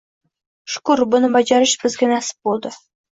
Shukr, 0.75 1.03
buni 1.15 1.29
bajarish 1.35 1.73
bizga 1.83 2.09
nasib 2.13 2.49
boʻldi. 2.51 2.73